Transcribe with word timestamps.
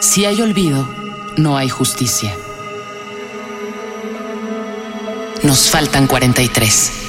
Si 0.00 0.24
hay 0.24 0.40
olvido, 0.40 0.88
no 1.36 1.56
hay 1.56 1.68
justicia. 1.68 2.36
Nos 5.42 5.68
faltan 5.70 6.06
43. 6.06 7.07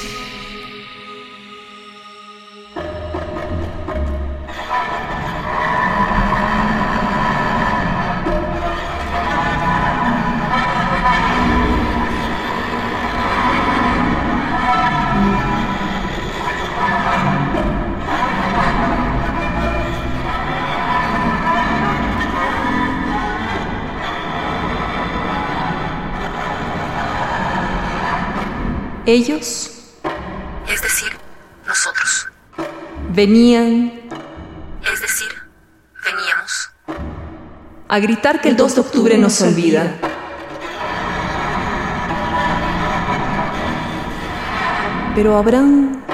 Ellos, 29.06 29.70
es 30.68 30.82
decir, 30.82 31.08
nosotros, 31.66 32.28
venían, 33.08 33.92
es 34.92 35.00
decir, 35.00 35.28
veníamos, 36.04 36.70
a 37.88 37.98
gritar 37.98 38.42
que 38.42 38.50
el 38.50 38.56
2 38.56 38.74
de 38.74 38.80
octubre 38.82 39.16
nos 39.16 39.40
olvida. 39.40 39.96
Pero 45.14 45.38
habrán 45.38 46.04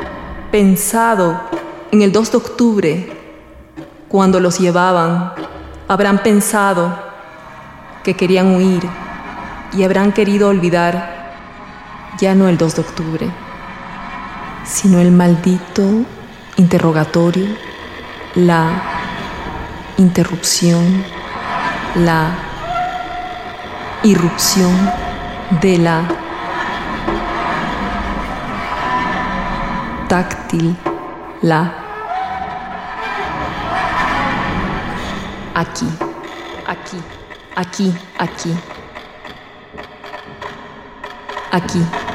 pensado 0.53 1.41
en 1.91 2.03
el 2.03 2.13
2 2.13 2.31
de 2.31 2.37
octubre 2.37 3.17
cuando 4.09 4.39
los 4.39 4.61
llevaban, 4.61 5.33
habrán 5.89 6.23
pensado 6.23 6.97
que 8.05 8.15
querían 8.15 8.55
huir 8.55 8.89
y 9.73 9.83
habrán 9.83 10.13
querido 10.13 10.49
olvidar 10.49 11.17
ya 12.19 12.35
no 12.35 12.49
el 12.49 12.57
2 12.57 12.75
de 12.77 12.81
octubre, 12.81 13.31
sino 14.65 14.99
el 14.99 15.11
maldito 15.11 15.83
interrogatorio, 16.57 17.47
la 18.35 18.83
interrupción, 19.99 21.05
la 21.97 22.31
irrupción 24.03 24.75
de 25.61 25.79
la 25.79 26.09
táctil, 30.09 30.77
la 31.43 31.87
aquí, 35.55 35.87
aquí, 36.67 37.03
aquí, 37.57 37.95
aquí, 38.19 38.55
aquí. 41.51 42.06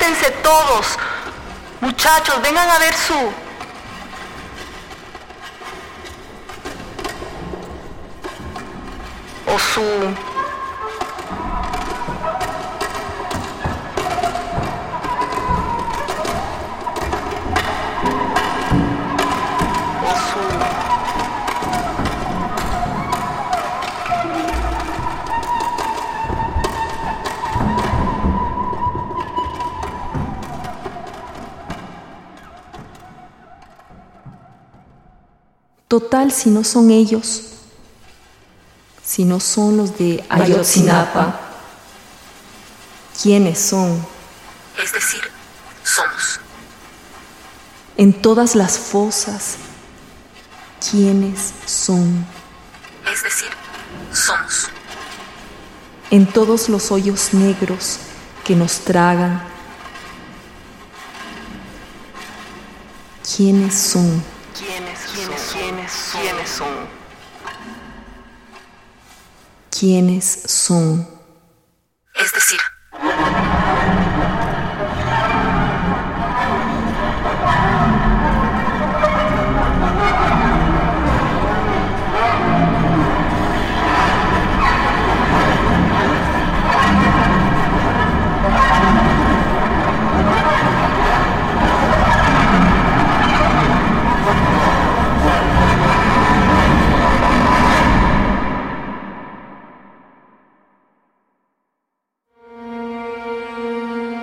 Despiértense 0.00 0.30
todos. 0.42 0.86
Muchachos, 1.80 2.40
vengan 2.42 2.70
a 2.70 2.78
ver 2.78 2.94
su... 2.94 3.32
O 9.46 9.58
su... 9.58 10.29
Total, 35.90 36.30
si 36.30 36.50
no 36.50 36.62
son 36.62 36.92
ellos, 36.92 37.46
si 39.02 39.24
no 39.24 39.40
son 39.40 39.76
los 39.76 39.98
de 39.98 40.24
Ayotzinapa, 40.28 41.40
¿quiénes 43.20 43.58
son? 43.58 44.06
Es 44.80 44.92
decir, 44.92 45.20
somos. 45.82 46.38
En 47.96 48.12
todas 48.12 48.54
las 48.54 48.78
fosas, 48.78 49.56
¿quiénes 50.92 51.54
son? 51.66 52.24
Es 53.12 53.24
decir, 53.24 53.50
somos. 54.12 54.68
En 56.12 56.24
todos 56.24 56.68
los 56.68 56.92
hoyos 56.92 57.34
negros 57.34 57.98
que 58.44 58.54
nos 58.54 58.78
tragan, 58.78 59.42
¿quiénes 63.36 63.74
son? 63.74 64.39
¿Quiénes, 64.60 64.98
quiénes, 65.14 65.52
quiénes, 65.54 66.12
quiénes 66.12 66.50
son? 66.50 66.66
¿Quiénes 69.70 70.42
son? 70.44 71.19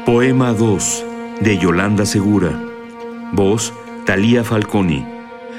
Poema 0.08 0.54
2 0.54 1.04
de 1.42 1.58
Yolanda 1.58 2.06
Segura. 2.06 2.58
Voz 3.34 3.74
Talía 4.06 4.46
Falconi. 4.46 5.06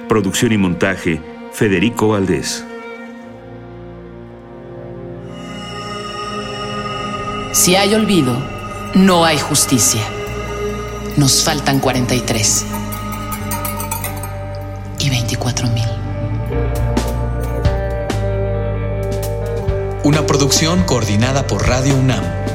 Producción 0.08 0.52
y 0.52 0.56
montaje 0.56 1.20
Federico 1.52 2.08
Valdés. 2.08 2.64
Si 7.52 7.76
hay 7.76 7.92
olvido, 7.92 8.42
no 8.94 9.26
hay 9.26 9.36
justicia. 9.36 10.00
Nos 11.18 11.44
faltan 11.44 11.78
43. 11.78 12.64
Y 14.98 15.10
24 15.10 15.68
mil. 15.68 15.88
Una 20.04 20.24
producción 20.26 20.84
coordinada 20.84 21.46
por 21.46 21.68
Radio 21.68 21.94
UNAM 21.96 22.47